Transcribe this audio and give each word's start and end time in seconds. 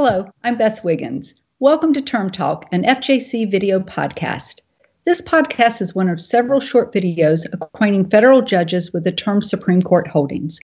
Hello, 0.00 0.30
I'm 0.42 0.56
Beth 0.56 0.82
Wiggins. 0.84 1.34
Welcome 1.58 1.92
to 1.92 2.00
Term 2.00 2.30
Talk, 2.30 2.66
an 2.72 2.82
FJC 2.84 3.50
video 3.50 3.80
podcast. 3.80 4.60
This 5.04 5.20
podcast 5.20 5.82
is 5.82 5.94
one 5.94 6.08
of 6.08 6.20
several 6.20 6.60
short 6.60 6.92
videos 6.92 7.46
acquainting 7.52 8.08
federal 8.08 8.42
judges 8.42 8.92
with 8.92 9.04
the 9.04 9.12
term 9.12 9.42
Supreme 9.42 9.82
Court 9.82 10.08
holdings. 10.08 10.60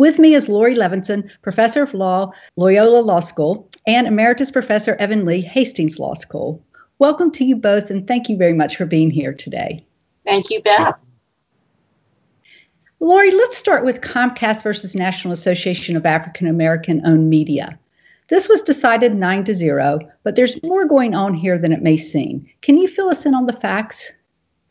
With 0.00 0.18
me 0.18 0.32
is 0.32 0.48
Laurie 0.48 0.76
Levenson, 0.76 1.28
Professor 1.42 1.82
of 1.82 1.92
Law, 1.92 2.32
Loyola 2.56 3.02
Law 3.02 3.20
School, 3.20 3.68
and 3.86 4.06
Emeritus 4.06 4.50
Professor 4.50 4.94
Evan 4.94 5.26
Lee, 5.26 5.42
Hastings 5.42 5.98
Law 5.98 6.14
School. 6.14 6.64
Welcome 6.98 7.30
to 7.32 7.44
you 7.44 7.54
both, 7.54 7.90
and 7.90 8.08
thank 8.08 8.30
you 8.30 8.38
very 8.38 8.54
much 8.54 8.76
for 8.76 8.86
being 8.86 9.10
here 9.10 9.34
today. 9.34 9.84
Thank 10.24 10.48
you, 10.48 10.62
Beth. 10.62 10.98
Laurie, 12.98 13.30
let's 13.30 13.58
start 13.58 13.84
with 13.84 14.00
Comcast 14.00 14.62
versus 14.62 14.94
National 14.94 15.34
Association 15.34 15.98
of 15.98 16.06
African 16.06 16.46
American 16.46 17.02
Owned 17.04 17.28
Media. 17.28 17.78
This 18.28 18.48
was 18.48 18.62
decided 18.62 19.14
9 19.14 19.44
to 19.44 19.54
0, 19.54 19.98
but 20.22 20.34
there's 20.34 20.62
more 20.62 20.86
going 20.86 21.14
on 21.14 21.34
here 21.34 21.58
than 21.58 21.72
it 21.72 21.82
may 21.82 21.98
seem. 21.98 22.46
Can 22.62 22.78
you 22.78 22.88
fill 22.88 23.10
us 23.10 23.26
in 23.26 23.34
on 23.34 23.44
the 23.44 23.52
facts? 23.52 24.14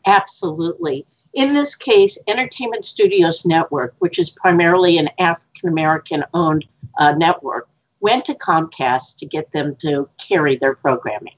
Absolutely. 0.04 1.06
In 1.32 1.54
this 1.54 1.76
case, 1.76 2.18
Entertainment 2.26 2.84
Studios 2.84 3.46
Network, 3.46 3.94
which 4.00 4.18
is 4.18 4.30
primarily 4.30 4.98
an 4.98 5.10
African 5.18 5.68
American 5.68 6.24
owned 6.34 6.66
uh, 6.98 7.12
network, 7.12 7.68
went 8.00 8.24
to 8.24 8.34
Comcast 8.34 9.16
to 9.18 9.26
get 9.26 9.52
them 9.52 9.76
to 9.76 10.08
carry 10.18 10.56
their 10.56 10.74
programming. 10.74 11.34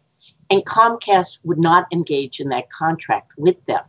And 0.49 0.65
Comcast 0.65 1.41
would 1.45 1.59
not 1.59 1.87
engage 1.93 2.41
in 2.41 2.49
that 2.51 2.71
contract 2.71 3.33
with 3.37 3.63
them. 3.67 3.85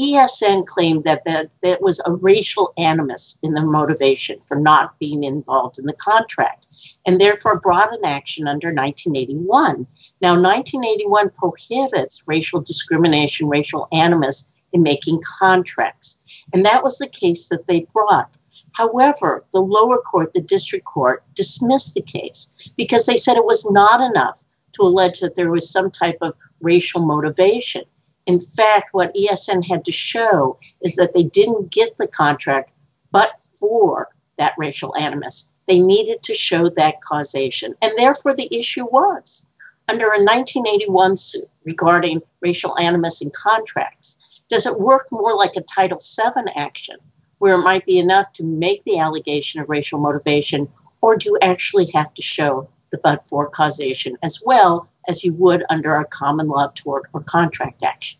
ESN 0.00 0.66
claimed 0.66 1.04
that 1.04 1.24
there 1.24 1.48
that 1.62 1.80
was 1.80 2.00
a 2.04 2.12
racial 2.12 2.72
animus 2.76 3.38
in 3.42 3.54
the 3.54 3.64
motivation 3.64 4.40
for 4.40 4.56
not 4.56 4.98
being 4.98 5.24
involved 5.24 5.78
in 5.78 5.86
the 5.86 5.94
contract 5.94 6.66
and 7.06 7.20
therefore 7.20 7.60
brought 7.60 7.94
an 7.94 8.04
action 8.04 8.46
under 8.46 8.68
1981. 8.74 9.86
Now, 10.20 10.32
1981 10.32 11.30
prohibits 11.30 12.24
racial 12.26 12.60
discrimination, 12.60 13.48
racial 13.48 13.88
animus 13.92 14.52
in 14.72 14.82
making 14.82 15.22
contracts. 15.38 16.20
And 16.52 16.64
that 16.64 16.82
was 16.82 16.98
the 16.98 17.08
case 17.08 17.48
that 17.48 17.66
they 17.66 17.86
brought. 17.92 18.30
However, 18.72 19.42
the 19.52 19.62
lower 19.62 19.98
court, 19.98 20.32
the 20.32 20.40
district 20.40 20.84
court, 20.84 21.24
dismissed 21.34 21.94
the 21.94 22.02
case 22.02 22.48
because 22.76 23.06
they 23.06 23.16
said 23.16 23.36
it 23.36 23.44
was 23.44 23.68
not 23.70 24.00
enough 24.00 24.44
to 24.74 24.82
allege 24.82 25.20
that 25.20 25.34
there 25.34 25.50
was 25.50 25.70
some 25.70 25.90
type 25.90 26.18
of 26.20 26.34
racial 26.60 27.00
motivation. 27.00 27.84
In 28.26 28.40
fact, 28.40 28.90
what 28.92 29.14
ESN 29.14 29.66
had 29.66 29.84
to 29.86 29.92
show 29.92 30.58
is 30.82 30.96
that 30.96 31.14
they 31.14 31.22
didn't 31.22 31.70
get 31.70 31.96
the 31.96 32.06
contract 32.06 32.70
but 33.12 33.40
for 33.58 34.08
that 34.36 34.54
racial 34.58 34.94
animus. 34.96 35.50
They 35.68 35.80
needed 35.80 36.22
to 36.24 36.34
show 36.34 36.68
that 36.68 37.00
causation. 37.00 37.74
And 37.80 37.92
therefore, 37.96 38.34
the 38.34 38.54
issue 38.54 38.84
was 38.84 39.46
under 39.88 40.06
a 40.06 40.22
1981 40.22 41.16
suit 41.16 41.48
regarding 41.64 42.20
racial 42.40 42.78
animus 42.78 43.22
in 43.22 43.30
contracts, 43.30 44.18
does 44.48 44.66
it 44.66 44.78
work 44.78 45.08
more 45.10 45.34
like 45.34 45.56
a 45.56 45.62
Title 45.62 45.98
VII 45.98 46.50
action 46.54 46.96
where 47.38 47.54
it 47.54 47.62
might 47.62 47.84
be 47.84 47.98
enough 47.98 48.32
to 48.32 48.44
make 48.44 48.82
the 48.84 48.98
allegation 48.98 49.60
of 49.60 49.68
racial 49.68 49.98
motivation, 49.98 50.68
or 51.00 51.16
do 51.16 51.30
you 51.30 51.38
actually 51.42 51.90
have 51.92 52.12
to 52.14 52.22
show 52.22 52.68
the 52.90 52.98
but 52.98 53.28
for 53.28 53.48
causation 53.48 54.16
as 54.22 54.40
well 54.44 54.88
as 55.08 55.24
you 55.24 55.32
would 55.34 55.64
under 55.68 55.94
a 55.94 56.04
common 56.04 56.48
law 56.48 56.70
tort 56.74 57.04
or 57.12 57.20
contract 57.22 57.82
action? 57.82 58.18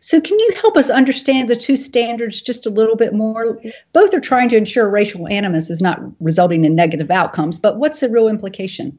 So, 0.00 0.20
can 0.20 0.38
you 0.40 0.52
help 0.60 0.76
us 0.76 0.90
understand 0.90 1.48
the 1.48 1.56
two 1.56 1.76
standards 1.76 2.42
just 2.42 2.66
a 2.66 2.70
little 2.70 2.96
bit 2.96 3.14
more? 3.14 3.60
Both 3.92 4.12
are 4.12 4.20
trying 4.20 4.48
to 4.48 4.56
ensure 4.56 4.88
racial 4.88 5.28
animus 5.28 5.70
is 5.70 5.80
not 5.80 6.00
resulting 6.20 6.64
in 6.64 6.74
negative 6.74 7.12
outcomes, 7.12 7.60
but 7.60 7.78
what's 7.78 8.00
the 8.00 8.10
real 8.10 8.28
implication? 8.28 8.98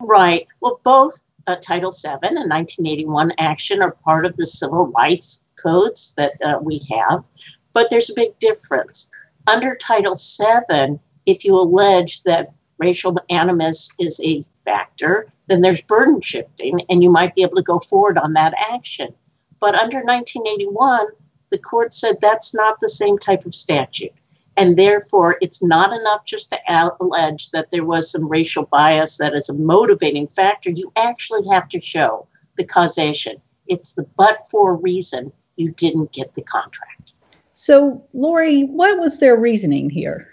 Right. 0.00 0.46
Well, 0.60 0.80
both 0.82 1.22
uh, 1.46 1.56
Title 1.56 1.92
VII 1.92 2.18
and 2.22 2.50
1981 2.50 3.32
action 3.38 3.82
are 3.82 3.92
part 3.92 4.26
of 4.26 4.36
the 4.36 4.46
civil 4.46 4.86
rights 4.88 5.44
codes 5.62 6.14
that 6.16 6.32
uh, 6.44 6.58
we 6.60 6.86
have, 6.90 7.24
but 7.72 7.88
there's 7.90 8.10
a 8.10 8.14
big 8.14 8.38
difference. 8.38 9.10
Under 9.46 9.74
Title 9.76 10.16
VII, 10.16 10.98
if 11.26 11.44
you 11.44 11.54
allege 11.54 12.22
that 12.24 12.52
racial 12.78 13.16
animus 13.30 13.90
is 13.98 14.20
a 14.24 14.44
factor, 14.64 15.32
then 15.46 15.60
there's 15.60 15.80
burden 15.80 16.20
shifting, 16.20 16.80
and 16.88 17.02
you 17.02 17.10
might 17.10 17.34
be 17.34 17.42
able 17.42 17.56
to 17.56 17.62
go 17.62 17.78
forward 17.78 18.18
on 18.18 18.32
that 18.34 18.54
action. 18.72 19.14
But 19.60 19.74
under 19.74 19.98
1981, 19.98 21.06
the 21.50 21.58
court 21.58 21.94
said 21.94 22.20
that's 22.20 22.54
not 22.54 22.80
the 22.80 22.88
same 22.88 23.18
type 23.18 23.46
of 23.46 23.54
statute. 23.54 24.12
And 24.56 24.76
therefore, 24.76 25.36
it's 25.40 25.62
not 25.62 25.92
enough 25.92 26.24
just 26.24 26.50
to 26.50 26.94
allege 27.00 27.50
that 27.50 27.70
there 27.70 27.84
was 27.84 28.10
some 28.10 28.28
racial 28.28 28.64
bias 28.64 29.18
that 29.18 29.34
is 29.34 29.48
a 29.48 29.54
motivating 29.54 30.28
factor. 30.28 30.70
You 30.70 30.92
actually 30.96 31.46
have 31.52 31.68
to 31.68 31.80
show 31.80 32.26
the 32.56 32.64
causation. 32.64 33.40
It's 33.66 33.92
the 33.92 34.06
but 34.16 34.38
for 34.50 34.76
reason 34.76 35.32
you 35.56 35.72
didn't 35.72 36.12
get 36.12 36.34
the 36.34 36.42
contract. 36.42 37.12
So, 37.54 38.04
Laurie, 38.12 38.64
what 38.64 38.98
was 38.98 39.18
their 39.18 39.36
reasoning 39.36 39.90
here? 39.90 40.28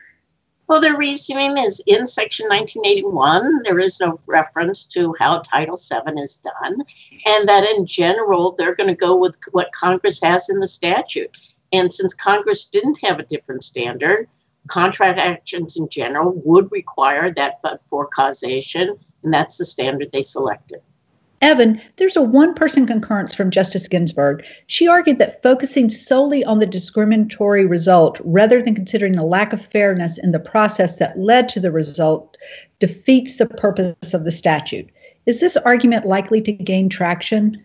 Well, 0.67 0.79
their 0.79 0.97
reasoning 0.97 1.57
is 1.57 1.81
in 1.87 2.07
Section 2.07 2.47
1981, 2.47 3.63
there 3.63 3.79
is 3.79 3.99
no 3.99 4.19
reference 4.27 4.85
to 4.85 5.13
how 5.19 5.39
Title 5.39 5.75
VII 5.75 6.19
is 6.21 6.35
done, 6.35 6.83
and 7.25 7.49
that 7.49 7.65
in 7.65 7.85
general, 7.85 8.53
they're 8.53 8.75
going 8.75 8.87
to 8.87 8.95
go 8.95 9.15
with 9.15 9.37
what 9.51 9.73
Congress 9.73 10.21
has 10.23 10.49
in 10.49 10.59
the 10.59 10.67
statute. 10.67 11.29
And 11.73 11.91
since 11.91 12.13
Congress 12.13 12.65
didn't 12.65 12.99
have 13.03 13.19
a 13.19 13.25
different 13.25 13.63
standard, 13.63 14.29
contract 14.67 15.19
actions 15.19 15.75
in 15.75 15.89
general 15.89 16.31
would 16.45 16.71
require 16.71 17.33
that 17.33 17.59
but 17.63 17.81
for 17.89 18.07
causation, 18.07 18.95
and 19.23 19.33
that's 19.33 19.57
the 19.57 19.65
standard 19.65 20.11
they 20.11 20.23
selected. 20.23 20.81
Evan, 21.41 21.81
there's 21.97 22.15
a 22.15 22.21
one 22.21 22.53
person 22.53 22.87
concurrence 22.87 23.35
from 23.35 23.51
Justice 23.51 23.89
Ginsburg. 23.89 24.45
She 24.67 24.87
argued 24.87 25.19
that 25.19 25.43
focusing 25.43 25.89
solely 25.89 26.41
on 26.45 26.59
the 26.59 26.65
discriminatory 26.65 27.65
result 27.65 28.21
rather 28.23 28.61
than 28.61 28.75
considering 28.75 29.11
the 29.13 29.23
lack 29.23 29.51
of 29.51 29.61
fairness 29.61 30.17
in 30.17 30.31
the 30.31 30.39
process 30.39 30.99
that 30.99 31.19
led 31.19 31.49
to 31.49 31.59
the 31.59 31.71
result 31.71 32.37
defeats 32.79 33.35
the 33.35 33.45
purpose 33.45 34.13
of 34.13 34.23
the 34.23 34.31
statute. 34.31 34.89
Is 35.25 35.41
this 35.41 35.57
argument 35.57 36.05
likely 36.05 36.41
to 36.43 36.53
gain 36.53 36.87
traction? 36.87 37.61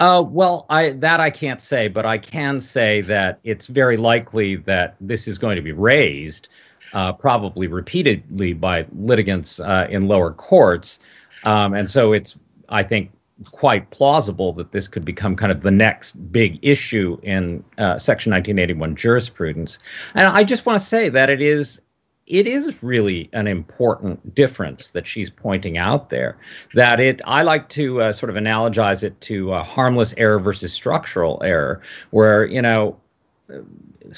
Uh, 0.00 0.24
well, 0.26 0.66
I, 0.68 0.90
that 0.90 1.20
I 1.20 1.30
can't 1.30 1.60
say, 1.60 1.88
but 1.88 2.04
I 2.04 2.18
can 2.18 2.60
say 2.60 3.00
that 3.02 3.38
it's 3.44 3.66
very 3.66 3.96
likely 3.96 4.56
that 4.56 4.96
this 5.00 5.28
is 5.28 5.38
going 5.38 5.56
to 5.56 5.62
be 5.62 5.72
raised, 5.72 6.48
uh, 6.92 7.12
probably 7.12 7.66
repeatedly 7.66 8.52
by 8.52 8.86
litigants 8.92 9.60
uh, 9.60 9.86
in 9.88 10.08
lower 10.08 10.32
courts. 10.32 11.00
Um, 11.44 11.74
and 11.74 11.88
so 11.88 12.12
it's 12.12 12.36
I 12.68 12.82
think, 12.82 13.10
quite 13.50 13.90
plausible 13.90 14.52
that 14.52 14.70
this 14.70 14.86
could 14.86 15.04
become 15.04 15.34
kind 15.34 15.50
of 15.50 15.62
the 15.62 15.70
next 15.70 16.12
big 16.30 16.58
issue 16.62 17.18
in 17.22 17.64
uh, 17.78 17.98
Section 17.98 18.30
1981 18.30 18.94
jurisprudence. 18.94 19.78
And 20.14 20.28
I 20.28 20.44
just 20.44 20.64
want 20.64 20.80
to 20.80 20.86
say 20.86 21.08
that 21.08 21.30
it 21.30 21.42
is 21.42 21.80
it 22.26 22.46
is 22.46 22.82
really 22.82 23.28
an 23.32 23.46
important 23.46 24.34
difference 24.34 24.88
that 24.88 25.06
she's 25.06 25.30
pointing 25.30 25.76
out 25.76 26.08
there. 26.08 26.38
That 26.74 27.00
it, 27.00 27.20
I 27.26 27.42
like 27.42 27.68
to 27.70 28.00
uh, 28.00 28.12
sort 28.12 28.30
of 28.30 28.36
analogize 28.36 29.02
it 29.02 29.20
to 29.22 29.52
uh, 29.52 29.62
harmless 29.62 30.14
error 30.16 30.38
versus 30.38 30.72
structural 30.72 31.42
error, 31.44 31.82
where 32.10 32.46
you 32.46 32.62
know, 32.62 32.96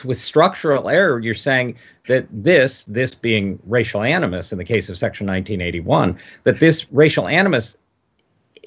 with 0.05 0.21
structural 0.21 0.89
error, 0.89 1.19
you're 1.19 1.35
saying 1.35 1.77
that 2.07 2.27
this, 2.31 2.85
this 2.87 3.15
being 3.15 3.59
racial 3.67 4.03
animus 4.03 4.53
in 4.53 4.59
the 4.59 4.65
case 4.65 4.89
of 4.89 4.97
Section 4.97 5.27
1981, 5.27 6.19
that 6.45 6.61
this 6.61 6.91
racial 6.93 7.27
animus 7.27 7.77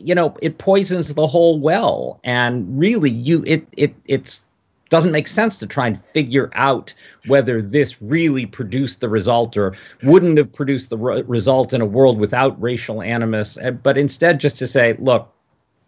you 0.01 0.15
know 0.15 0.33
it 0.41 0.57
poisons 0.57 1.13
the 1.13 1.27
whole 1.27 1.59
well 1.59 2.21
and 2.23 2.79
really 2.79 3.09
you 3.09 3.43
it 3.45 3.67
it 3.75 3.93
it's 4.05 4.41
doesn't 4.89 5.11
make 5.11 5.27
sense 5.27 5.57
to 5.57 5.67
try 5.67 5.87
and 5.87 6.03
figure 6.03 6.49
out 6.53 6.93
whether 7.27 7.61
this 7.61 8.01
really 8.01 8.45
produced 8.45 8.99
the 8.99 9.09
result 9.09 9.57
or 9.57 9.75
wouldn't 10.03 10.37
have 10.37 10.51
produced 10.51 10.89
the 10.89 10.97
re- 10.97 11.21
result 11.23 11.73
in 11.73 11.81
a 11.81 11.85
world 11.85 12.19
without 12.19 12.59
racial 12.61 13.01
animus 13.01 13.57
eh, 13.57 13.71
but 13.71 13.97
instead 13.97 14.39
just 14.39 14.57
to 14.57 14.67
say 14.67 14.95
look 14.99 15.33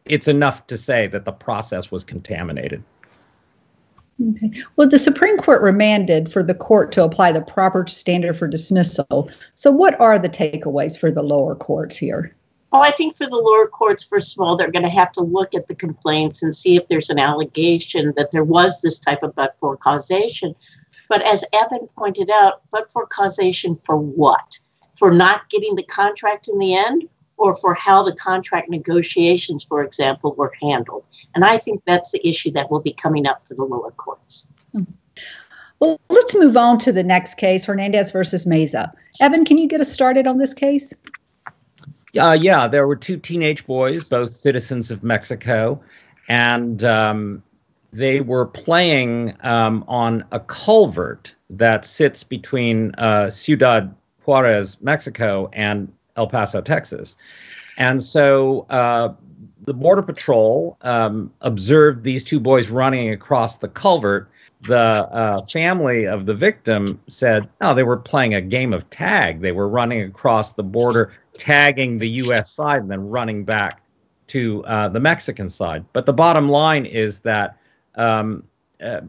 it's 0.06 0.28
enough 0.28 0.66
to 0.68 0.78
say 0.78 1.08
that 1.08 1.26
the 1.26 1.32
process 1.32 1.92
was 1.92 2.04
contaminated 2.04 2.84
Okay. 4.30 4.52
Well, 4.76 4.88
the 4.88 5.00
Supreme 5.00 5.38
Court 5.38 5.62
remanded 5.62 6.32
for 6.32 6.44
the 6.44 6.54
court 6.54 6.92
to 6.92 7.04
apply 7.04 7.32
the 7.32 7.42
proper 7.42 7.88
standard 7.88 8.38
for 8.38 8.48
dismissal. 8.48 9.32
So, 9.56 9.72
what 9.72 10.00
are 10.00 10.20
the 10.20 10.30
takeaways 10.30 11.00
for 11.00 11.12
the 11.12 11.24
lower 11.24 11.56
courts 11.56 11.98
here? 11.98 12.36
Oh, 12.74 12.82
I 12.82 12.92
think 12.92 13.16
for 13.16 13.26
the 13.26 13.36
lower 13.36 13.68
courts, 13.68 14.04
first 14.04 14.38
of 14.38 14.42
all, 14.42 14.56
they're 14.56 14.72
going 14.72 14.86
to 14.86 14.90
have 14.90 15.12
to 15.14 15.22
look 15.22 15.54
at 15.54 15.68
the 15.68 15.76
complaints 15.76 16.42
and 16.42 16.56
see 16.56 16.78
if 16.78 16.88
there's 16.88 17.10
an 17.10 17.20
allegation 17.20 18.14
that 18.16 18.32
there 18.32 18.46
was 18.46 18.82
this 18.82 19.00
type 19.00 19.24
of 19.24 19.36
but 19.36 19.58
for 19.60 19.76
causation. 19.76 20.56
But 21.10 21.22
as 21.24 21.44
Evan 21.52 21.88
pointed 21.98 22.30
out, 22.30 22.62
but 22.72 22.90
for 22.92 23.06
causation 23.06 23.76
for 23.76 23.98
what? 23.98 24.60
For 24.96 25.12
not 25.12 25.50
getting 25.50 25.76
the 25.76 25.84
contract 25.84 26.48
in 26.48 26.58
the 26.60 26.76
end? 26.76 27.10
or 27.42 27.56
for 27.56 27.74
how 27.74 28.04
the 28.04 28.14
contract 28.14 28.70
negotiations, 28.70 29.64
for 29.64 29.84
example, 29.84 30.36
were 30.36 30.54
handled. 30.62 31.04
And 31.34 31.44
I 31.44 31.58
think 31.58 31.82
that's 31.88 32.12
the 32.12 32.26
issue 32.28 32.52
that 32.52 32.70
will 32.70 32.82
be 32.82 32.94
coming 32.94 33.26
up 33.26 33.42
for 33.42 33.56
the 33.56 33.64
lower 33.64 33.90
courts. 33.92 34.48
Hmm. 34.74 34.84
Well, 35.80 36.00
let's 36.10 36.36
move 36.36 36.56
on 36.56 36.78
to 36.80 36.92
the 36.92 37.02
next 37.02 37.38
case 37.38 37.66
Hernandez 37.66 38.12
versus 38.12 38.46
Mesa. 38.46 38.94
Evan, 39.20 39.44
can 39.44 39.58
you 39.58 39.68
get 39.68 39.82
us 39.82 39.92
started 39.92 40.28
on 40.28 40.38
this 40.38 40.54
case? 40.54 40.94
Uh, 42.18 42.38
yeah, 42.40 42.68
there 42.68 42.88
were 42.88 42.96
two 42.96 43.18
teenage 43.18 43.66
boys, 43.66 44.10
both 44.10 44.32
citizens 44.32 44.92
of 44.92 45.04
Mexico, 45.04 45.82
and 46.28 46.84
um, 46.84 47.44
they 47.94 48.22
were 48.22 48.46
playing 48.46 49.36
um, 49.42 49.84
on 49.88 50.24
a 50.32 50.40
culvert 50.40 51.36
that 51.50 51.86
sits 51.86 52.24
between 52.24 52.94
uh, 52.96 53.30
Ciudad 53.30 53.94
Juarez, 54.26 54.78
Mexico, 54.82 55.50
and 55.54 55.92
El 56.16 56.28
Paso, 56.28 56.62
Texas. 56.62 57.18
And 57.78 58.02
so 58.02 58.66
uh, 58.70 59.14
the 59.64 59.74
Border 59.74 60.02
Patrol 60.02 60.78
um, 60.82 61.32
observed 61.42 62.04
these 62.04 62.24
two 62.24 62.40
boys 62.40 62.70
running 62.70 63.12
across 63.12 63.58
the 63.58 63.68
culvert. 63.68 64.31
The 64.64 64.78
uh, 64.78 65.42
family 65.46 66.06
of 66.06 66.26
the 66.26 66.36
victim 66.36 67.00
said, 67.08 67.50
"No, 67.60 67.74
they 67.74 67.84
were 67.84 67.98
playing 67.98 68.36
a 68.36 68.42
game 68.42 68.74
of 68.74 68.90
tag. 68.90 69.42
They 69.42 69.52
were 69.52 69.68
running 69.68 70.02
across 70.02 70.54
the 70.54 70.64
border, 70.64 71.14
tagging 71.34 71.98
the 71.98 72.10
U.S. 72.10 72.52
side, 72.52 72.82
and 72.82 72.92
then 72.92 73.10
running 73.10 73.44
back 73.44 73.82
to 74.28 74.64
uh, 74.66 74.90
the 74.90 75.00
Mexican 75.00 75.50
side." 75.50 75.84
But 75.94 76.06
the 76.06 76.14
bottom 76.14 76.48
line 76.48 76.86
is 76.86 77.20
that 77.20 77.58
um, 77.96 78.44
uh, 78.84 79.02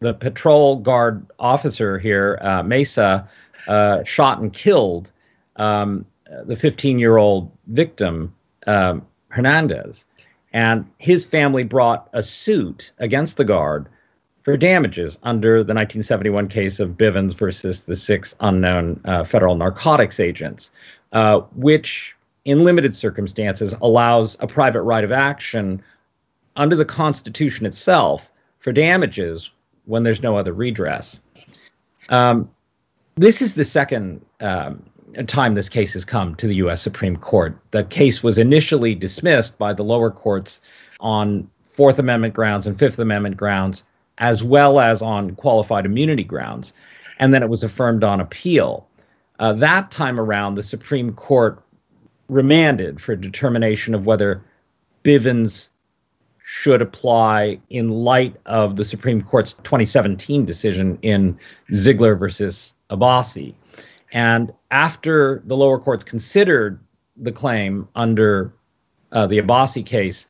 the 0.00 0.14
patrol 0.14 0.76
guard 0.76 1.26
officer 1.38 1.98
here, 1.98 2.38
uh, 2.42 2.62
Mesa, 2.62 3.28
uh, 3.68 4.02
shot 4.04 4.40
and 4.40 4.52
killed 4.52 5.12
um, 5.56 6.04
the 6.46 6.56
15 6.56 6.98
year 6.98 7.16
old 7.16 7.50
victim, 7.68 8.34
um, 8.66 9.06
Hernandez. 9.28 10.06
And 10.52 10.86
his 10.98 11.24
family 11.24 11.62
brought 11.62 12.08
a 12.12 12.22
suit 12.22 12.92
against 12.98 13.36
the 13.36 13.44
guard 13.44 13.88
for 14.48 14.56
damages 14.56 15.18
under 15.24 15.56
the 15.56 15.74
1971 15.74 16.48
case 16.48 16.80
of 16.80 16.92
Bivens 16.92 17.34
versus 17.34 17.82
the 17.82 17.94
six 17.94 18.34
unknown 18.40 18.98
uh, 19.04 19.22
federal 19.22 19.56
narcotics 19.56 20.18
agents, 20.18 20.70
uh, 21.12 21.40
which, 21.54 22.16
in 22.46 22.64
limited 22.64 22.96
circumstances, 22.96 23.74
allows 23.82 24.38
a 24.40 24.46
private 24.46 24.80
right 24.80 25.04
of 25.04 25.12
action 25.12 25.82
under 26.56 26.74
the 26.76 26.86
Constitution 26.86 27.66
itself 27.66 28.30
for 28.58 28.72
damages 28.72 29.50
when 29.84 30.02
there's 30.02 30.22
no 30.22 30.34
other 30.34 30.54
redress. 30.54 31.20
Um, 32.08 32.50
this 33.16 33.42
is 33.42 33.52
the 33.52 33.66
second 33.66 34.24
um, 34.40 34.82
time 35.26 35.56
this 35.56 35.68
case 35.68 35.92
has 35.92 36.06
come 36.06 36.34
to 36.36 36.46
the 36.46 36.54
U.S. 36.54 36.80
Supreme 36.80 37.18
Court. 37.18 37.54
The 37.72 37.84
case 37.84 38.22
was 38.22 38.38
initially 38.38 38.94
dismissed 38.94 39.58
by 39.58 39.74
the 39.74 39.84
lower 39.84 40.10
courts 40.10 40.62
on 41.00 41.50
Fourth 41.64 41.98
Amendment 41.98 42.32
grounds 42.32 42.66
and 42.66 42.78
Fifth 42.78 42.98
Amendment 42.98 43.36
grounds, 43.36 43.84
as 44.18 44.42
well 44.42 44.80
as 44.80 45.00
on 45.02 45.34
qualified 45.34 45.86
immunity 45.86 46.24
grounds, 46.24 46.72
and 47.18 47.32
then 47.32 47.42
it 47.42 47.48
was 47.48 47.64
affirmed 47.64 48.04
on 48.04 48.20
appeal. 48.20 48.86
Uh, 49.38 49.52
that 49.52 49.90
time 49.90 50.18
around, 50.18 50.54
the 50.54 50.62
Supreme 50.62 51.12
Court 51.12 51.62
remanded 52.28 53.00
for 53.00 53.16
determination 53.16 53.94
of 53.94 54.06
whether 54.06 54.42
Bivens 55.04 55.70
should 56.44 56.82
apply 56.82 57.60
in 57.68 57.90
light 57.90 58.34
of 58.46 58.76
the 58.76 58.84
Supreme 58.84 59.22
Court's 59.22 59.54
2017 59.54 60.44
decision 60.44 60.98
in 61.02 61.38
Ziglar 61.70 62.18
versus 62.18 62.74
Abbasi. 62.90 63.54
And 64.12 64.52
after 64.70 65.42
the 65.44 65.56
lower 65.56 65.78
courts 65.78 66.04
considered 66.04 66.80
the 67.16 67.32
claim 67.32 67.88
under 67.94 68.54
uh, 69.12 69.26
the 69.26 69.40
Abbasi 69.40 69.84
case, 69.84 70.26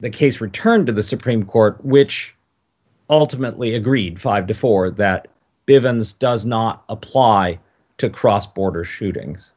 the 0.00 0.10
case 0.10 0.40
returned 0.40 0.88
to 0.88 0.92
the 0.92 1.02
Supreme 1.02 1.44
Court, 1.44 1.82
which 1.84 2.34
ultimately 3.10 3.74
agreed 3.74 4.20
five 4.20 4.46
to 4.46 4.54
four 4.54 4.90
that 4.90 5.28
Bivens 5.66 6.18
does 6.18 6.44
not 6.44 6.84
apply 6.88 7.58
to 7.98 8.10
cross 8.10 8.46
border 8.46 8.84
shootings. 8.84 9.52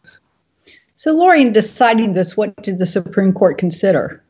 So, 0.96 1.12
Laurie, 1.12 1.42
in 1.42 1.52
deciding 1.54 2.14
this, 2.14 2.38
what 2.38 2.56
did 2.64 2.78
the 2.78 2.86
Supreme 2.86 3.34
Court 3.34 3.58
consider? 3.58 4.24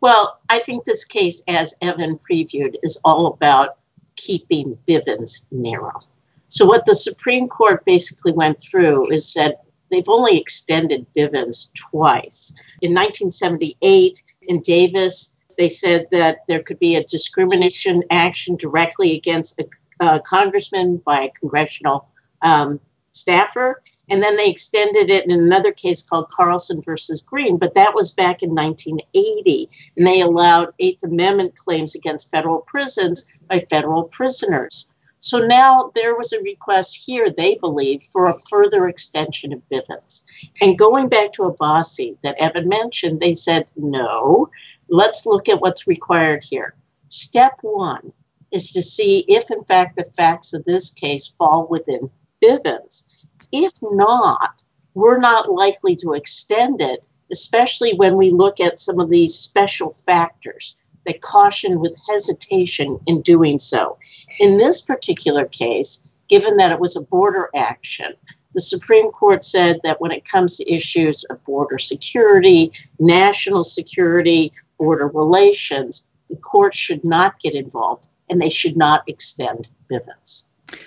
Well, 0.00 0.40
I 0.48 0.60
think 0.60 0.84
this 0.84 1.04
case, 1.04 1.42
as 1.48 1.74
Evan 1.82 2.18
previewed, 2.18 2.76
is 2.82 2.98
all 3.04 3.26
about 3.26 3.78
keeping 4.16 4.78
Bivens 4.88 5.44
narrow. 5.50 6.00
So, 6.48 6.66
what 6.66 6.84
the 6.84 6.94
Supreme 6.94 7.48
Court 7.48 7.84
basically 7.84 8.32
went 8.32 8.60
through 8.60 9.10
is 9.10 9.32
said 9.32 9.58
they've 9.90 10.08
only 10.08 10.38
extended 10.38 11.06
Bivens 11.16 11.68
twice. 11.74 12.52
In 12.82 12.92
1978, 12.92 14.22
in 14.42 14.60
Davis, 14.60 15.36
they 15.56 15.68
said 15.68 16.06
that 16.10 16.38
there 16.48 16.62
could 16.62 16.78
be 16.78 16.96
a 16.96 17.04
discrimination 17.04 18.02
action 18.10 18.56
directly 18.56 19.16
against 19.16 19.60
a, 19.60 19.66
a 20.00 20.20
congressman 20.20 20.98
by 20.98 21.22
a 21.22 21.30
congressional 21.30 22.08
um, 22.42 22.80
staffer. 23.12 23.82
And 24.08 24.22
then 24.22 24.36
they 24.36 24.48
extended 24.48 25.08
it 25.08 25.24
in 25.24 25.30
another 25.30 25.70
case 25.72 26.02
called 26.02 26.30
Carlson 26.30 26.82
versus 26.82 27.22
Green, 27.22 27.58
but 27.58 27.74
that 27.74 27.94
was 27.94 28.10
back 28.10 28.42
in 28.42 28.50
1980. 28.50 29.68
And 29.96 30.06
they 30.06 30.20
allowed 30.20 30.74
Eighth 30.80 31.04
Amendment 31.04 31.56
claims 31.56 31.94
against 31.94 32.30
federal 32.30 32.60
prisons 32.62 33.30
by 33.48 33.64
federal 33.70 34.04
prisoners. 34.04 34.88
So 35.20 35.38
now 35.38 35.92
there 35.94 36.16
was 36.16 36.32
a 36.32 36.42
request 36.42 36.96
here, 36.96 37.30
they 37.30 37.54
believe, 37.56 38.02
for 38.02 38.26
a 38.26 38.38
further 38.50 38.88
extension 38.88 39.52
of 39.52 39.62
Bivens. 39.70 40.24
And 40.62 40.78
going 40.78 41.08
back 41.08 41.32
to 41.34 41.42
Abbasi 41.42 42.16
that 42.24 42.40
Evan 42.40 42.68
mentioned, 42.68 43.20
they 43.20 43.34
said, 43.34 43.66
no, 43.76 44.48
let's 44.90 45.24
look 45.24 45.48
at 45.48 45.60
what's 45.60 45.86
required 45.86 46.44
here. 46.44 46.74
Step 47.08 47.58
one 47.62 48.12
is 48.50 48.72
to 48.72 48.82
see 48.82 49.24
if, 49.28 49.50
in 49.50 49.64
fact, 49.64 49.96
the 49.96 50.04
facts 50.16 50.52
of 50.52 50.64
this 50.64 50.90
case 50.90 51.34
fall 51.38 51.66
within 51.70 52.10
Bivens. 52.42 53.04
If 53.52 53.72
not, 53.80 54.50
we're 54.94 55.18
not 55.18 55.50
likely 55.50 55.96
to 55.96 56.14
extend 56.14 56.80
it, 56.80 57.04
especially 57.30 57.94
when 57.94 58.16
we 58.16 58.30
look 58.30 58.60
at 58.60 58.80
some 58.80 58.98
of 58.98 59.10
these 59.10 59.38
special 59.38 59.94
factors 60.04 60.76
that 61.06 61.20
caution 61.20 61.80
with 61.80 61.96
hesitation 62.08 62.98
in 63.06 63.22
doing 63.22 63.58
so. 63.58 63.98
In 64.40 64.58
this 64.58 64.80
particular 64.80 65.44
case, 65.46 66.04
given 66.30 66.56
that 66.56 66.72
it 66.72 66.80
was 66.80 66.96
a 66.96 67.02
border 67.02 67.50
action, 67.54 68.14
the 68.54 68.60
Supreme 68.60 69.10
Court 69.10 69.44
said 69.44 69.80
that 69.84 70.00
when 70.00 70.12
it 70.12 70.24
comes 70.24 70.56
to 70.56 70.72
issues 70.72 71.24
of 71.24 71.44
border 71.44 71.78
security, 71.78 72.72
national 72.98 73.64
security, 73.64 74.52
border 74.78 75.08
relations, 75.08 76.08
the 76.30 76.36
court 76.36 76.74
should 76.74 77.04
not 77.04 77.38
get 77.40 77.54
involved 77.54 78.06
and 78.28 78.40
they 78.40 78.48
should 78.48 78.76
not 78.76 79.02
extend 79.08 79.68
Bivens. 79.90 80.44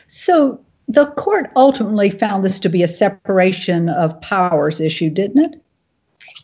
So 0.08 0.60
the 0.88 1.08
court 1.12 1.52
ultimately 1.56 2.10
found 2.10 2.44
this 2.44 2.60
to 2.60 2.70
be 2.70 2.84
a 2.84 2.88
separation 2.88 3.90
of 3.90 4.20
powers 4.22 4.80
issue, 4.80 5.10
didn't 5.10 5.54
it? 5.54 5.62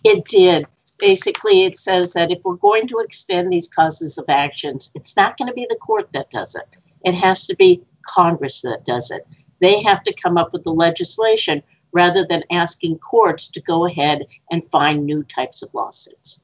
It 0.03 0.25
did. 0.25 0.65
Basically, 0.97 1.63
it 1.63 1.79
says 1.79 2.13
that 2.13 2.31
if 2.31 2.39
we're 2.43 2.55
going 2.55 2.88
to 2.89 3.00
extend 3.00 3.51
these 3.51 3.69
causes 3.69 4.17
of 4.17 4.25
actions, 4.27 4.91
it's 4.95 5.15
not 5.15 5.38
going 5.38 5.47
to 5.47 5.53
be 5.53 5.65
the 5.69 5.77
court 5.77 6.12
that 6.13 6.29
does 6.29 6.55
it. 6.55 6.77
It 7.05 7.13
has 7.13 7.47
to 7.47 7.55
be 7.55 7.81
Congress 8.09 8.61
that 8.61 8.85
does 8.85 9.11
it. 9.11 9.25
They 9.61 9.81
have 9.83 10.03
to 10.03 10.13
come 10.13 10.37
up 10.37 10.53
with 10.53 10.63
the 10.63 10.73
legislation 10.73 11.61
rather 11.91 12.25
than 12.25 12.43
asking 12.51 12.99
courts 12.99 13.47
to 13.49 13.61
go 13.61 13.85
ahead 13.85 14.25
and 14.51 14.69
find 14.71 15.05
new 15.05 15.23
types 15.23 15.61
of 15.61 15.73
lawsuits. 15.73 16.39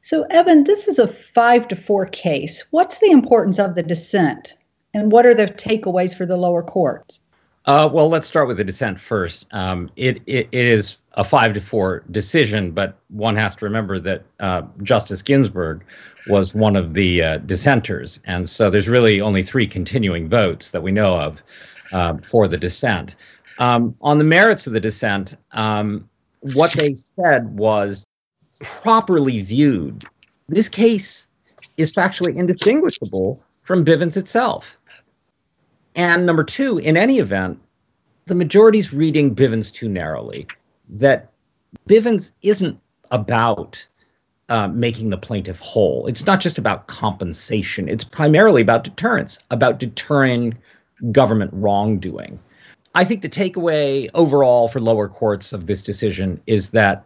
So, 0.00 0.24
Evan, 0.30 0.64
this 0.64 0.88
is 0.88 0.98
a 0.98 1.08
five 1.08 1.68
to 1.68 1.76
four 1.76 2.06
case. 2.06 2.64
What's 2.70 2.98
the 2.98 3.10
importance 3.10 3.58
of 3.58 3.74
the 3.74 3.82
dissent? 3.82 4.56
And 4.94 5.12
what 5.12 5.26
are 5.26 5.34
the 5.34 5.46
takeaways 5.46 6.14
for 6.16 6.26
the 6.26 6.36
lower 6.36 6.62
courts? 6.62 7.20
Uh, 7.64 7.88
well, 7.92 8.08
let's 8.08 8.26
start 8.26 8.48
with 8.48 8.56
the 8.56 8.64
dissent 8.64 8.98
first. 8.98 9.46
Um, 9.52 9.90
it, 9.94 10.16
it, 10.26 10.48
it 10.50 10.66
is 10.66 10.98
a 11.12 11.22
five 11.22 11.54
to 11.54 11.60
four 11.60 12.02
decision, 12.10 12.72
but 12.72 12.98
one 13.08 13.36
has 13.36 13.54
to 13.56 13.64
remember 13.64 14.00
that 14.00 14.24
uh, 14.40 14.62
Justice 14.82 15.22
Ginsburg 15.22 15.84
was 16.26 16.54
one 16.54 16.74
of 16.76 16.94
the 16.94 17.22
uh, 17.22 17.36
dissenters, 17.38 18.20
and 18.24 18.48
so 18.48 18.70
there's 18.70 18.88
really 18.88 19.20
only 19.20 19.42
three 19.42 19.66
continuing 19.66 20.28
votes 20.28 20.70
that 20.70 20.82
we 20.82 20.90
know 20.90 21.14
of 21.20 21.42
uh, 21.92 22.16
for 22.18 22.48
the 22.48 22.56
dissent. 22.56 23.16
Um, 23.58 23.94
on 24.00 24.18
the 24.18 24.24
merits 24.24 24.66
of 24.66 24.72
the 24.72 24.80
dissent, 24.80 25.36
um, 25.52 26.08
what 26.40 26.72
they 26.72 26.94
said 26.94 27.56
was 27.56 28.06
properly 28.60 29.42
viewed. 29.42 30.04
This 30.48 30.68
case 30.68 31.28
is 31.76 31.92
factually 31.92 32.36
indistinguishable 32.36 33.42
from 33.62 33.84
Bivens 33.84 34.16
itself. 34.16 34.78
And 35.94 36.26
number 36.26 36.44
two, 36.44 36.78
in 36.78 36.96
any 36.96 37.18
event, 37.18 37.60
the 38.26 38.34
majority's 38.34 38.92
reading 38.92 39.34
Bivens 39.34 39.72
too 39.72 39.88
narrowly. 39.88 40.46
That 40.88 41.30
Bivens 41.88 42.32
isn't 42.42 42.78
about 43.10 43.86
uh, 44.48 44.68
making 44.68 45.10
the 45.10 45.16
plaintiff 45.16 45.58
whole. 45.58 46.06
It's 46.06 46.26
not 46.26 46.40
just 46.40 46.58
about 46.58 46.86
compensation. 46.86 47.88
It's 47.88 48.04
primarily 48.04 48.62
about 48.62 48.84
deterrence, 48.84 49.38
about 49.50 49.78
deterring 49.78 50.56
government 51.10 51.50
wrongdoing. 51.54 52.38
I 52.94 53.04
think 53.04 53.22
the 53.22 53.28
takeaway 53.28 54.10
overall 54.14 54.68
for 54.68 54.80
lower 54.80 55.08
courts 55.08 55.52
of 55.52 55.66
this 55.66 55.82
decision 55.82 56.40
is 56.46 56.70
that 56.70 57.04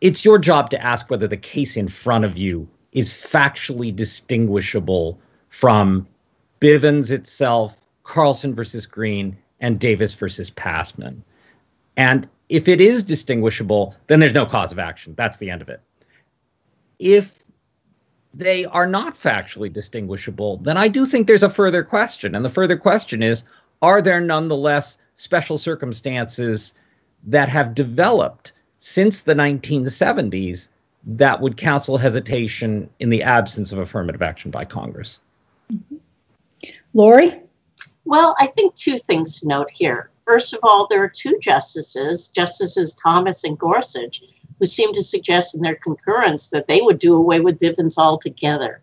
it's 0.00 0.24
your 0.24 0.38
job 0.38 0.70
to 0.70 0.82
ask 0.82 1.10
whether 1.10 1.28
the 1.28 1.36
case 1.36 1.76
in 1.76 1.88
front 1.88 2.24
of 2.24 2.38
you 2.38 2.68
is 2.92 3.12
factually 3.12 3.94
distinguishable 3.94 5.18
from 5.50 6.06
Bivens 6.60 7.10
itself, 7.10 7.76
Carlson 8.08 8.54
versus 8.54 8.86
Green, 8.86 9.36
and 9.60 9.78
Davis 9.78 10.14
versus 10.14 10.48
Passman. 10.48 11.22
And 11.94 12.26
if 12.48 12.66
it 12.66 12.80
is 12.80 13.04
distinguishable, 13.04 13.94
then 14.06 14.18
there's 14.18 14.32
no 14.32 14.46
cause 14.46 14.72
of 14.72 14.78
action. 14.78 15.14
That's 15.14 15.36
the 15.36 15.50
end 15.50 15.60
of 15.60 15.68
it. 15.68 15.82
If 16.98 17.38
they 18.32 18.64
are 18.64 18.86
not 18.86 19.18
factually 19.18 19.70
distinguishable, 19.70 20.56
then 20.56 20.78
I 20.78 20.88
do 20.88 21.04
think 21.04 21.26
there's 21.26 21.42
a 21.42 21.50
further 21.50 21.84
question. 21.84 22.34
And 22.34 22.42
the 22.42 22.50
further 22.50 22.78
question 22.78 23.22
is 23.22 23.44
are 23.82 24.00
there 24.00 24.22
nonetheless 24.22 24.96
special 25.14 25.58
circumstances 25.58 26.72
that 27.24 27.50
have 27.50 27.74
developed 27.74 28.52
since 28.78 29.20
the 29.20 29.34
1970s 29.34 30.68
that 31.04 31.42
would 31.42 31.58
counsel 31.58 31.98
hesitation 31.98 32.88
in 33.00 33.10
the 33.10 33.22
absence 33.22 33.70
of 33.70 33.78
affirmative 33.78 34.22
action 34.22 34.50
by 34.50 34.64
Congress? 34.64 35.20
Mm-hmm. 35.70 35.96
Laurie? 36.94 37.42
Well, 38.04 38.34
I 38.38 38.46
think 38.46 38.74
two 38.74 38.98
things 38.98 39.40
to 39.40 39.48
note 39.48 39.70
here. 39.70 40.10
First 40.24 40.54
of 40.54 40.60
all, 40.62 40.86
there 40.86 41.02
are 41.02 41.08
two 41.08 41.38
justices, 41.40 42.28
Justices 42.28 42.94
Thomas 42.94 43.44
and 43.44 43.58
Gorsuch, 43.58 44.22
who 44.58 44.66
seem 44.66 44.92
to 44.92 45.02
suggest 45.02 45.54
in 45.54 45.62
their 45.62 45.76
concurrence 45.76 46.48
that 46.50 46.68
they 46.68 46.80
would 46.80 46.98
do 46.98 47.14
away 47.14 47.40
with 47.40 47.60
Bivens 47.60 47.96
altogether. 47.96 48.82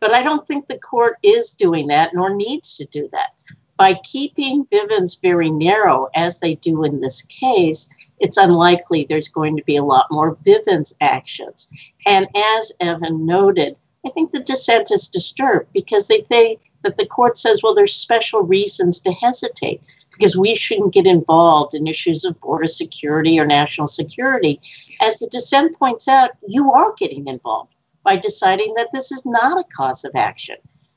But 0.00 0.14
I 0.14 0.22
don't 0.22 0.46
think 0.46 0.66
the 0.66 0.78
court 0.78 1.16
is 1.22 1.50
doing 1.50 1.88
that 1.88 2.14
nor 2.14 2.34
needs 2.34 2.76
to 2.76 2.84
do 2.86 3.08
that. 3.12 3.32
By 3.76 3.94
keeping 4.04 4.64
Bivens 4.66 5.20
very 5.20 5.50
narrow, 5.50 6.08
as 6.14 6.38
they 6.38 6.54
do 6.56 6.84
in 6.84 7.00
this 7.00 7.22
case, 7.22 7.88
it's 8.18 8.36
unlikely 8.36 9.06
there's 9.08 9.28
going 9.28 9.56
to 9.56 9.64
be 9.64 9.76
a 9.76 9.84
lot 9.84 10.06
more 10.10 10.36
Bivens 10.36 10.94
actions. 11.00 11.68
And 12.06 12.26
as 12.34 12.72
Evan 12.80 13.26
noted, 13.26 13.76
I 14.04 14.10
think 14.10 14.32
the 14.32 14.40
dissent 14.40 14.90
is 14.90 15.08
disturbed 15.08 15.72
because 15.72 16.08
they 16.08 16.22
think 16.22 16.60
that 16.82 16.96
the 16.96 17.06
court 17.06 17.36
says, 17.36 17.62
well, 17.62 17.74
there's 17.74 17.94
special 17.94 18.42
reasons 18.42 19.00
to 19.00 19.12
hesitate 19.12 19.82
because 20.12 20.36
we 20.36 20.54
shouldn't 20.54 20.94
get 20.94 21.06
involved 21.06 21.74
in 21.74 21.86
issues 21.86 22.24
of 22.24 22.40
border 22.40 22.66
security 22.66 23.38
or 23.38 23.46
national 23.46 23.86
security. 23.86 24.60
As 25.00 25.18
the 25.18 25.28
dissent 25.30 25.78
points 25.78 26.08
out, 26.08 26.30
you 26.46 26.70
are 26.72 26.94
getting 26.98 27.28
involved 27.28 27.72
by 28.02 28.16
deciding 28.16 28.74
that 28.74 28.88
this 28.92 29.12
is 29.12 29.24
not 29.24 29.58
a 29.58 29.76
cause 29.76 30.04
of 30.04 30.12
action, 30.14 30.56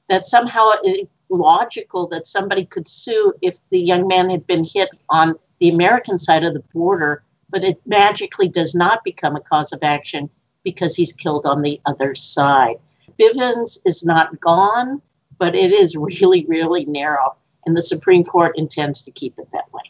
that 0.09 0.25
somehow 0.25 0.69
it's 0.83 1.09
logical 1.29 2.07
that 2.07 2.27
somebody 2.27 2.65
could 2.65 2.87
sue 2.87 3.33
if 3.41 3.57
the 3.69 3.79
young 3.79 4.07
man 4.07 4.29
had 4.29 4.45
been 4.47 4.65
hit 4.65 4.89
on 5.09 5.35
the 5.59 5.69
American 5.69 6.19
side 6.19 6.43
of 6.43 6.53
the 6.53 6.63
border, 6.73 7.23
but 7.49 7.63
it 7.63 7.79
magically 7.85 8.47
does 8.47 8.73
not 8.75 9.03
become 9.03 9.35
a 9.35 9.41
cause 9.41 9.71
of 9.71 9.79
action 9.83 10.29
because 10.63 10.95
he's 10.95 11.13
killed 11.13 11.45
on 11.45 11.61
the 11.61 11.79
other 11.85 12.15
side. 12.15 12.75
Bivens 13.19 13.77
is 13.85 14.03
not 14.03 14.39
gone, 14.39 15.01
but 15.41 15.55
it 15.55 15.73
is 15.73 15.95
really, 15.95 16.45
really 16.47 16.85
narrow, 16.85 17.35
and 17.65 17.75
the 17.75 17.81
Supreme 17.81 18.23
Court 18.23 18.55
intends 18.59 19.01
to 19.01 19.11
keep 19.11 19.39
it 19.39 19.47
that 19.51 19.73
way. 19.73 19.81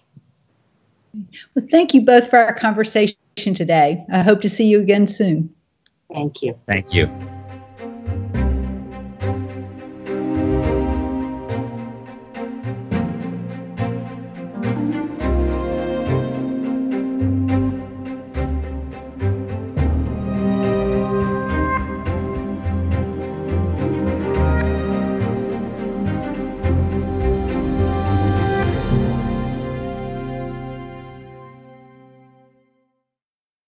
Well, 1.54 1.68
thank 1.70 1.94
you 1.94 2.02
both 2.02 2.30
for 2.30 2.40
our 2.40 2.54
conversation 2.54 3.18
today. 3.54 4.06
I 4.10 4.24
hope 4.24 4.40
to 4.42 4.50
see 4.50 4.68
you 4.68 4.80
again 4.80 5.08
soon. 5.08 5.54
Thank 6.10 6.42
you. 6.42 6.58
Thank 6.68 6.94
you. 6.94 7.08